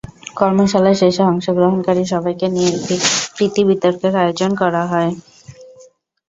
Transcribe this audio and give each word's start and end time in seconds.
কর্মশালা 0.37 0.91
শেষে 1.01 1.23
অংশগ্রহণকারী 1.31 2.03
সবাইকে 2.13 2.47
নিয়ে 2.49 2.69
একটি 2.73 2.95
প্রীতি 3.35 3.61
বিতর্কের 3.69 4.13
আয়োজন 4.21 4.51
করা 4.61 4.83
হয়। 4.91 5.11